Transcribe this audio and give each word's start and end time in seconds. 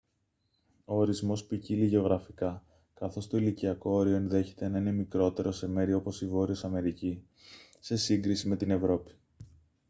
ο 0.85 0.95
ορισμός 0.95 1.43
ποικίλει 1.45 1.85
γεωγραφικά 1.85 2.63
καθώς 2.93 3.27
το 3.27 3.37
ηλικιακό 3.37 3.91
όριο 3.91 4.15
ενδέχεται 4.15 4.67
να 4.67 4.77
είναι 4.77 4.91
μικρότερο 4.91 5.51
σε 5.51 5.67
μέρη 5.67 5.93
όπως 5.93 6.21
η 6.21 6.27
βόρειος 6.27 6.65
αμερική 6.65 7.23
σε 7.79 7.97
σύγκριση 7.97 8.47
με 8.47 8.55
την 8.55 8.71
ευρώπη 8.71 9.13